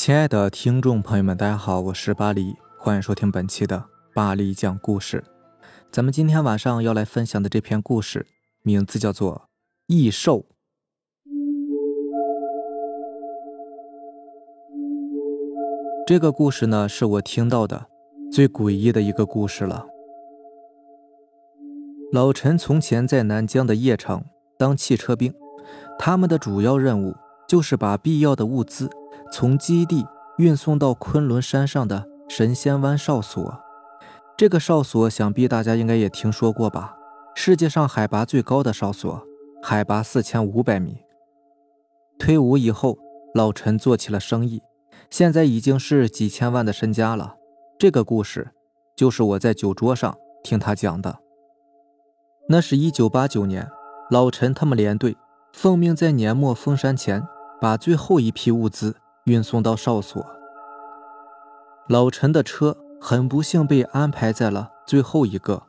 [0.00, 5.24] 亲爱的听众朋友们，大家好，我是巴黎，欢迎收听本期的巴黎讲故事。
[5.90, 8.24] 咱们今天晚上要来分享的这篇故事，
[8.62, 9.34] 名字叫做
[9.88, 10.38] 《异兽》。
[16.06, 17.86] 这个故事呢，是我听到的
[18.30, 19.84] 最诡异的一个故事了。
[22.12, 24.24] 老陈从前在南疆的邺城
[24.56, 25.34] 当汽车兵，
[25.98, 27.16] 他们的主要任务
[27.48, 28.88] 就是把必要的物资
[29.30, 30.06] 从基地
[30.38, 33.58] 运送到昆仑山上的神仙湾哨所。
[34.36, 36.96] 这个哨所想必大家应该也听说过吧？
[37.34, 39.22] 世界上海拔最高的哨所，
[39.62, 40.98] 海拔四千五百米。
[42.18, 42.98] 退伍以后，
[43.34, 44.62] 老陈做起了生意。
[45.10, 47.36] 现在已经是几千万的身家了。
[47.78, 48.50] 这个故事
[48.96, 51.18] 就是我在酒桌上听他讲的。
[52.48, 53.68] 那是一九八九年，
[54.10, 55.16] 老陈他们连队
[55.52, 57.26] 奉命在年末封山前
[57.60, 58.96] 把最后一批物资
[59.28, 60.26] 运送到哨所。
[61.86, 65.62] 老陈的车很不幸被安排在了最后一个。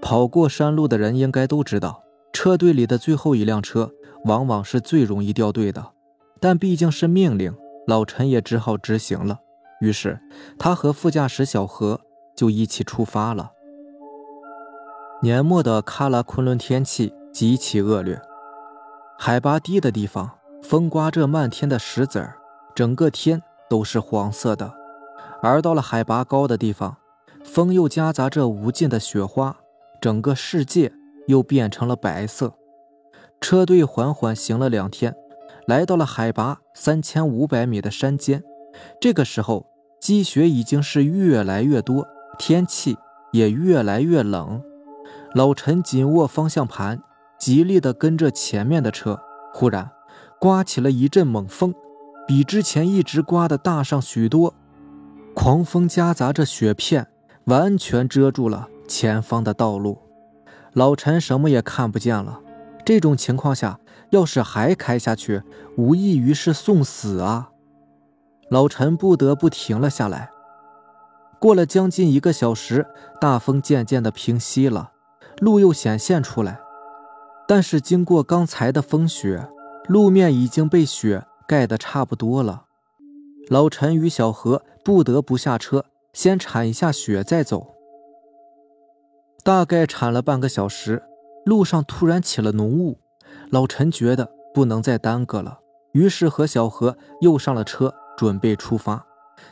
[0.00, 3.92] 跑过山路的人应该都知道，车队里的最后一辆车
[4.24, 5.92] 往往是最容易掉队的。
[6.40, 7.54] 但毕竟是命令。
[7.84, 9.40] 老陈也只好执行了，
[9.80, 10.20] 于是
[10.56, 12.00] 他和副驾驶小何
[12.36, 13.50] 就一起出发了。
[15.20, 18.22] 年末的喀拉昆仑天气极其恶劣，
[19.18, 20.30] 海拔低的地方
[20.62, 22.38] 风刮着漫天的石子儿，
[22.74, 24.72] 整个天都是黄色的；
[25.42, 26.96] 而到了海拔高的地方，
[27.44, 29.56] 风又夹杂着无尽的雪花，
[30.00, 30.92] 整个世界
[31.26, 32.54] 又变成了白色。
[33.40, 35.14] 车队缓缓行了两天。
[35.68, 38.42] 来到了海拔三千五百米的山间，
[39.00, 39.64] 这个时候
[40.00, 42.04] 积雪已经是越来越多，
[42.36, 42.96] 天气
[43.30, 44.60] 也越来越冷。
[45.34, 47.00] 老陈紧握方向盘，
[47.38, 49.20] 极力地跟着前面的车。
[49.54, 49.92] 忽然，
[50.40, 51.72] 刮起了一阵猛风，
[52.26, 54.54] 比之前一直刮的大上许多。
[55.34, 57.08] 狂风夹杂着雪片，
[57.44, 59.98] 完全遮住了前方的道路。
[60.72, 62.40] 老陈什么也看不见了。
[62.84, 63.78] 这种情况下，
[64.10, 65.42] 要是还开下去，
[65.76, 67.50] 无异于是送死啊！
[68.50, 70.30] 老陈不得不停了下来。
[71.38, 72.86] 过了将近一个小时，
[73.20, 74.92] 大风渐渐的平息了，
[75.38, 76.60] 路又显现出来。
[77.48, 79.48] 但是经过刚才的风雪，
[79.88, 82.64] 路面已经被雪盖得差不多了。
[83.48, 87.74] 老陈与小何不得不下车，先铲一下雪再走。
[89.44, 91.02] 大概铲了半个小时。
[91.44, 93.00] 路上突然起了浓雾，
[93.50, 95.58] 老陈觉得不能再耽搁了，
[95.90, 99.04] 于是和小何又上了车，准备出发。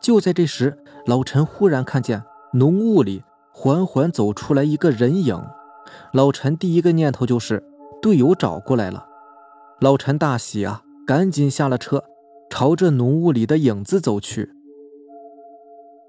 [0.00, 2.24] 就在这时，老陈忽然看见
[2.54, 3.22] 浓雾里
[3.52, 5.38] 缓缓走出来一个人影。
[6.14, 7.62] 老陈第一个念头就是
[8.00, 9.06] 队友找过来了。
[9.80, 12.04] 老陈大喜啊，赶紧下了车，
[12.48, 14.50] 朝着浓雾里的影子走去。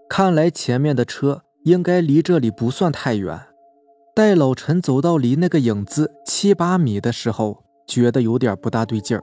[0.07, 3.47] 看来前面的车应该离这里不算太远。
[4.15, 9.21] 待老陈走到离那个影子七八米的时候，觉得有点不大对劲儿。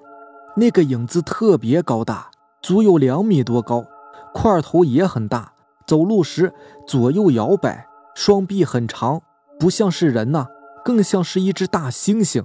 [0.57, 2.31] 那个影子特别高大，
[2.61, 3.87] 足有两米多高，
[4.35, 5.55] 块头也很大，
[5.87, 6.53] 走路时
[6.87, 9.23] 左右摇摆，双臂很长，
[9.59, 10.49] 不像是人呐，
[10.85, 12.45] 更像是一只大猩猩。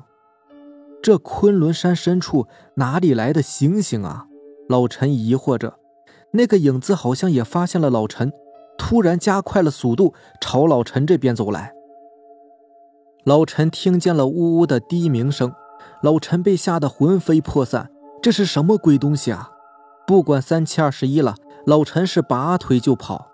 [1.01, 4.25] 这昆仑山深处哪里来的星星啊？
[4.67, 5.77] 老陈疑惑着。
[6.31, 8.31] 那个影子好像也发现了老陈，
[8.77, 11.73] 突然加快了速度，朝老陈这边走来。
[13.23, 15.53] 老陈听见了呜呜的低鸣声，
[16.01, 17.89] 老陈被吓得魂飞魄散。
[18.21, 19.51] 这是什么鬼东西啊？
[20.05, 23.29] 不管三七二十一了，老陈是拔腿就跑。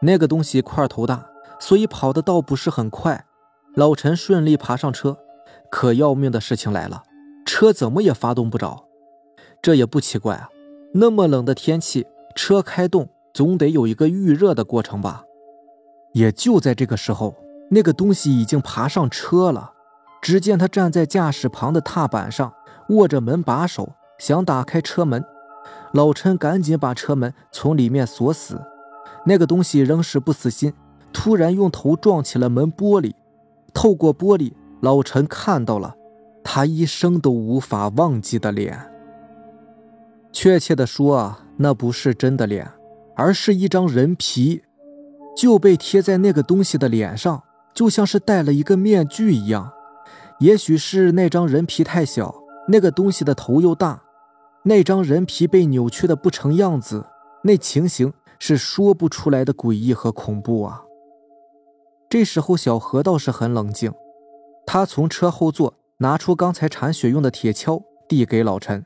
[0.00, 1.26] 那个东西块头大，
[1.60, 3.24] 所以跑的倒不是很快。
[3.74, 5.16] 老陈顺利爬上车，
[5.72, 7.02] 可要命的事情来了，
[7.46, 8.84] 车怎么也发动不着。
[9.62, 10.50] 这也不奇怪啊，
[10.92, 12.06] 那么冷的天气，
[12.36, 15.24] 车开动总得有一个预热的过程吧。
[16.12, 17.34] 也就在这个时候。
[17.70, 19.72] 那个东西已经爬上车了，
[20.20, 22.52] 只见他站在驾驶旁的踏板上，
[22.90, 25.24] 握着门把手，想打开车门。
[25.94, 28.60] 老陈赶紧把车门从里面锁死。
[29.24, 30.74] 那个东西仍是不死心，
[31.14, 33.14] 突然用头撞起了门玻璃。
[33.72, 34.52] 透过玻璃，
[34.82, 35.94] 老陈看到了
[36.42, 38.78] 他一生都无法忘记的脸。
[40.32, 42.68] 确切的说啊，那不是真的脸，
[43.14, 44.64] 而是一张人皮，
[45.36, 47.42] 就被贴在那个东西的脸上。
[47.74, 49.72] 就像是戴了一个面具一样，
[50.40, 52.34] 也许是那张人皮太小，
[52.68, 54.02] 那个东西的头又大，
[54.64, 57.06] 那张人皮被扭曲的不成样子，
[57.44, 60.82] 那情形是说不出来的诡异和恐怖啊。
[62.10, 63.90] 这时候小何倒是很冷静，
[64.66, 68.84] 他从车后座拿出刚才铲雪用的铁锹，递给老陈。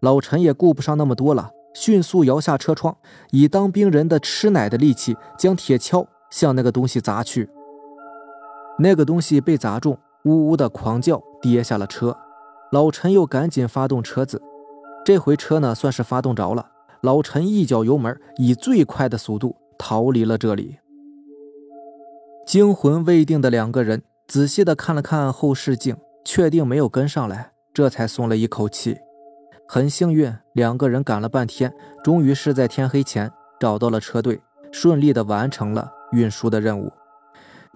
[0.00, 2.96] 老陈也顾不上那么多了，迅速摇下车窗，
[3.30, 7.48] 以当兵人的吃奶的力气将铁锹向那个东西砸去。
[8.78, 12.16] 那个东西被砸中，呜呜的狂叫，跌下了车。
[12.72, 14.42] 老陈又赶紧发动车子，
[15.04, 16.70] 这回车呢算是发动着了。
[17.02, 20.78] 老陈一脚油门，以最快的速度逃离了这里。
[22.46, 28.98] 惊魂未定的两个人仔细的看了看后视镜，确定没有跟上来，这才松了一口气。
[29.68, 33.30] 很幸运，两个人赶了半天，终于是在天黑前
[33.60, 34.40] 找到了车队，
[34.72, 36.92] 顺利的完成了运输的任务。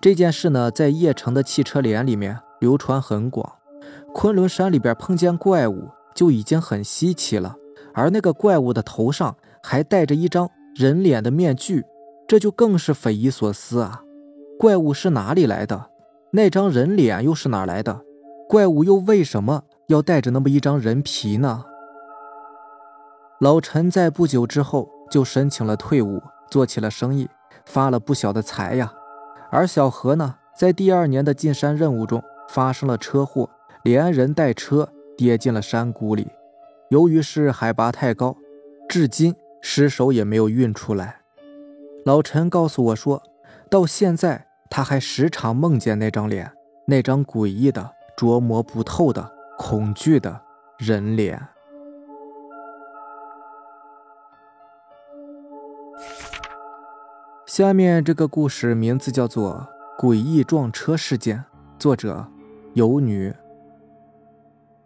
[0.01, 3.53] 这件事呢，在邺城的汽车连里面流传很广。
[4.13, 7.55] 昆仑山里边碰见怪物就已经很稀奇了，
[7.95, 11.85] 而那个怪物的头上还戴着一张人脸的面具，
[12.27, 14.03] 这就更是匪夷所思啊！
[14.59, 15.90] 怪物是哪里来的？
[16.33, 18.03] 那张人脸又是哪来的？
[18.49, 21.65] 怪物又为什么要带着那么一张人皮呢？
[23.41, 27.29] 老陈在不久之后就申请了退伍，做起了生意，
[27.65, 28.93] 发了不小的财呀。
[29.51, 33.51] 而小何呢，在第二年的进山任务中发生了车祸，
[33.83, 36.29] 连人带车跌进了山谷里。
[36.91, 38.37] 由于是海拔太高，
[38.89, 41.23] 至今尸首也没有运出来。
[42.05, 43.23] 老陈告诉我说，
[43.69, 46.51] 到现在他还时常梦见那张脸，
[46.87, 50.41] 那张诡异的、捉摸不透的、恐惧的
[50.79, 51.45] 人脸。
[57.45, 59.69] 下面这个故事名字叫做
[60.01, 61.39] 《诡异撞车事件》，
[61.77, 62.29] 作者
[62.75, 63.35] 有女。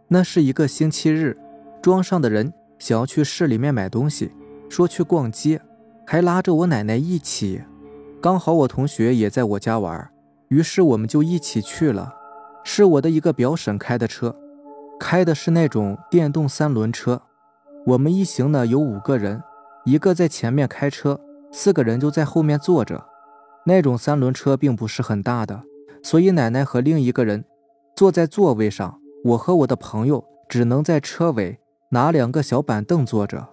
[0.08, 1.36] 那是一个星期日，
[1.82, 4.32] 庄上的人想要去市里面买东西，
[4.70, 5.60] 说去逛街，
[6.06, 7.62] 还拉着我奶奶一起。
[8.24, 10.10] 刚好我同学也在我家玩，
[10.48, 12.14] 于是我们就一起去了。
[12.64, 14.34] 是我的一个表婶开的车，
[14.98, 17.20] 开的是那种电动三轮车。
[17.84, 19.42] 我们一行呢有五个人，
[19.84, 21.20] 一个在前面开车。
[21.52, 23.04] 四个人就在后面坐着，
[23.66, 25.60] 那种三轮车并不是很大的，
[26.02, 27.44] 所以奶奶和另一个人
[27.94, 31.58] 坐在座位上，我和我的朋友只能在车尾
[31.90, 33.50] 拿两个小板凳坐着。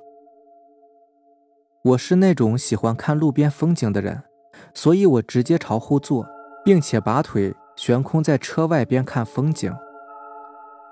[1.84, 4.24] 我是那种喜欢看路边风景的人，
[4.74, 6.26] 所以我直接朝后坐，
[6.64, 9.74] 并且把腿悬空在车外边看风景。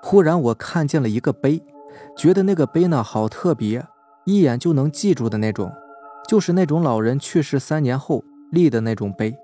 [0.02, 1.62] 忽然我看见了一个碑，
[2.16, 3.86] 觉得那个碑呢好特别，
[4.24, 5.72] 一眼就能记住的那种。
[6.28, 8.22] 就是那种老人去世三年后
[8.52, 9.36] 立的那种碑，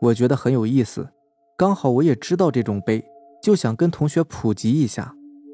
[0.00, 1.08] 我觉得很有意思。
[1.56, 3.04] 刚好我也知道这种碑，
[3.42, 5.12] 就想跟同学普及一下。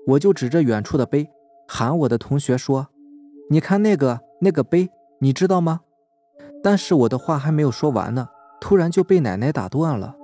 [0.09, 1.29] 我就指着远处的碑，
[1.67, 2.89] 喊我的同学说
[3.51, 4.91] ：“你看那个那个碑，
[5.21, 5.81] 你知道吗？”
[6.67, 8.29] 但是我的话还没有说完呢，
[8.61, 10.17] 突然就被奶奶打断了。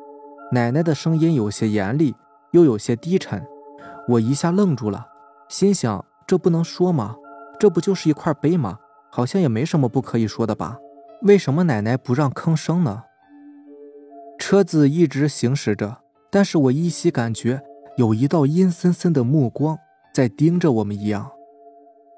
[0.51, 2.17] 奶奶的声音有些严厉，
[2.51, 3.47] 又有些低沉。
[4.09, 5.07] 我一下愣住了，
[5.49, 7.15] 心想：这不能说吗？
[7.61, 8.81] 这不就是一块碑吗？
[9.09, 10.79] 好像也没什么不可以说的吧？
[11.23, 13.05] 为什么奶奶不让吭声呢？
[14.37, 15.99] 车子一直行驶着，
[16.29, 17.63] 但是我依稀感觉
[17.97, 19.79] 有一道阴森森的目光
[20.13, 21.31] 在盯着我们一样。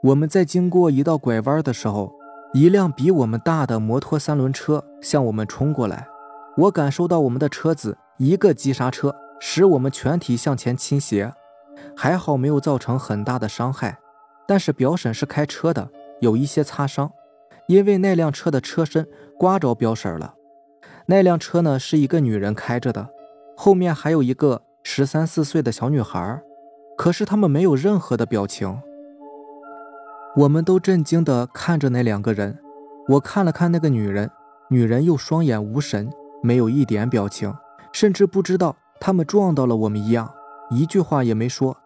[0.03, 2.11] 我们在经过一道拐弯的时候，
[2.55, 6.07] 一辆比我们大的摩托三轮车向我们冲过来，
[6.57, 11.35] 我感受到我们的车子一个急刹车，使我们全体向前倾斜，
[11.97, 13.99] 还好没有造成很大的伤害。
[14.47, 15.91] 但是表婶是开车的。
[16.21, 17.11] 有一些擦伤，
[17.67, 19.05] 因为那辆车的车身
[19.37, 20.35] 刮着表婶了。
[21.07, 23.11] 那辆车呢是一个女人开着的，
[23.57, 26.41] 后面还有一个十三四岁的小女孩，
[26.97, 28.81] 可是他们没有任何的表情。
[30.37, 32.59] 我们都震惊地看着那两个人。
[33.09, 34.31] 我看了看那个女人，
[34.69, 36.11] 女人又双眼无神，
[36.43, 37.55] 没有一点表情，
[37.93, 40.33] 甚至不知道他们撞到了我们一样，
[40.71, 41.77] 一句话也没说。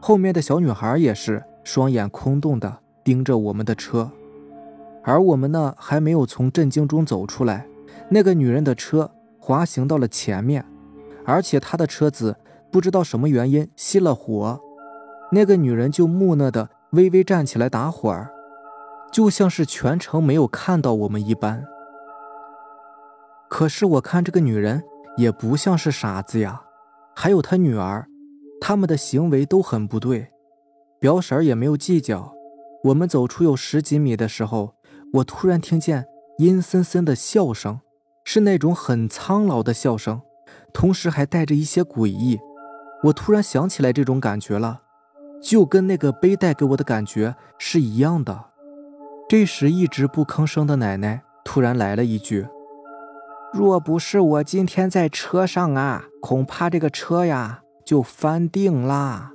[0.00, 2.78] 后面的小女孩也是双眼空洞的。
[3.02, 4.10] 盯着我们的车，
[5.04, 7.64] 而我们呢还没有从震惊中走出来，
[8.08, 9.08] 那个女人的车
[9.38, 10.66] 滑行到了前面，
[11.24, 12.34] 而且她的车子
[12.72, 14.60] 不知道什么原因熄了火，
[15.30, 18.32] 那个女人就木讷的微微站起来打会儿，
[19.12, 21.64] 就像是全程没有看到我们一般。
[23.48, 24.82] 可是我看这个女人
[25.16, 26.62] 也不像是傻子呀，
[27.14, 28.08] 还有她女儿，
[28.60, 30.30] 他们的行为都很不对，
[30.98, 32.34] 表婶也没有计较。
[32.84, 34.74] 我们走出有十几米的时候，
[35.14, 36.06] 我突然听见
[36.38, 37.80] 阴森森的笑声，
[38.24, 40.22] 是那种很苍老的笑声，
[40.72, 42.40] 同时还带着一些诡异。
[43.04, 44.80] 我突然想起来这种感觉了，
[45.42, 48.46] 就跟那个背带给我的感觉是一样的。
[49.28, 52.46] 这时，一直不吭声的奶奶突然来了一句
[53.52, 59.32] ：“若不是我今天在车上啊，恐怕这个车呀就翻定啦。”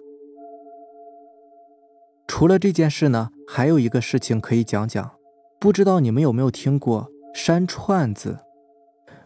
[2.27, 5.11] 除了这件事呢，还有一个事情可以讲讲。
[5.59, 8.39] 不知道你们有没有听过山串子？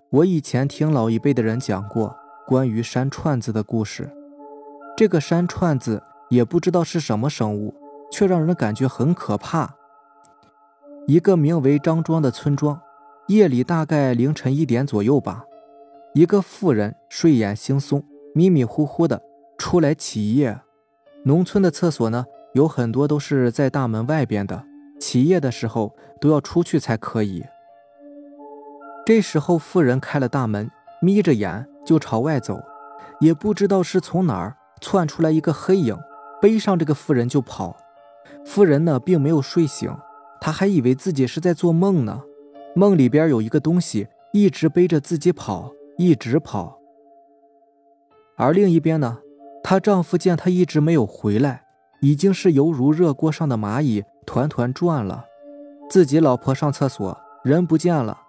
[0.09, 2.13] 我以前听老一辈的人讲过
[2.45, 4.11] 关于山串子的故事。
[4.97, 7.73] 这个山串子也不知道是什么生物，
[8.11, 9.75] 却让人感觉很可怕。
[11.07, 12.81] 一个名为张庄的村庄，
[13.27, 15.43] 夜里大概凌晨一点左右吧，
[16.13, 18.03] 一个妇人睡眼惺忪、
[18.33, 19.21] 迷迷糊糊的
[19.57, 20.59] 出来起夜。
[21.23, 22.25] 农村的厕所呢？
[22.53, 24.63] 有很多都是在大门外边的，
[24.97, 27.43] 起夜的时候都要出去才可以。
[29.05, 32.63] 这时候，妇人开了大门，眯着眼就朝外走，
[33.19, 35.97] 也不知道是从哪儿窜出来一个黑影，
[36.45, 37.75] 背上这个妇人就跑。
[38.45, 39.91] 妇人呢，并没有睡醒，
[40.39, 42.21] 她还以为自己是在做梦呢，
[42.75, 46.77] 梦里边有一个东西一直背着自己跑，一直跑。
[48.37, 49.17] 而另一边呢，
[49.63, 51.63] 她丈夫见她一直没有回来。
[51.99, 55.25] 已经是犹如热锅上的蚂蚁，团团转了。
[55.89, 58.21] 自己老婆上厕所，人不见了。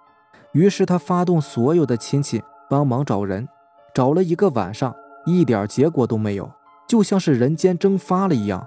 [0.53, 3.47] 于是他发动所有的亲戚帮忙找人，
[3.93, 4.97] 找了一个晚上，
[5.27, 6.51] 一点结果都没有，
[6.87, 8.67] 就像是人间蒸发了一样。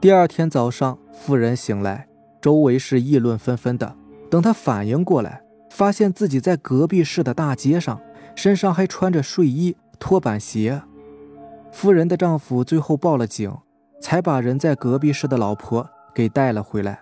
[0.00, 2.08] 第二天早上，妇人醒来，
[2.40, 3.94] 周围是议论纷纷的。
[4.28, 8.00] 等他反应过来，发现自己在隔壁市的大街上，
[8.34, 10.82] 身上还穿着睡衣、拖板鞋。
[11.70, 13.56] 夫人的丈夫最后报了警，
[14.00, 17.00] 才把人在隔壁市的老婆给带了回来。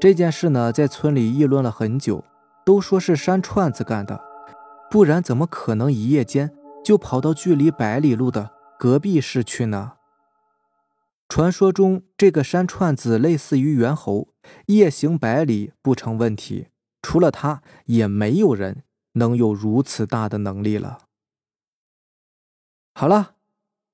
[0.00, 2.22] 这件事呢，在村里议论了很久，
[2.64, 4.20] 都说是山串子干的，
[4.90, 6.52] 不然怎么可能一夜间
[6.86, 9.94] 就跑到距离百里路的隔壁市去呢？
[11.28, 14.28] 传说中这个山串子类似于猿猴，
[14.66, 16.68] 夜行百里不成问题，
[17.02, 20.98] 除了他，也没有人能有如此大的能力了。
[22.94, 23.32] 好了。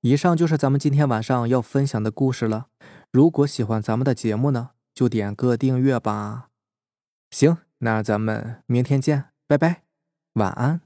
[0.01, 2.67] 以上就是咱们今天晚上要分享的故事了。
[3.09, 6.49] 如果喜欢咱们的节目呢，就点个订阅吧。
[7.31, 9.83] 行，那咱们明天见，拜拜，
[10.33, 10.81] 晚安。